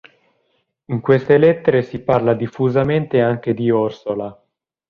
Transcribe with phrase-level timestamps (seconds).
[0.85, 4.35] In queste lettere si parla diffusamente anche di Orsola.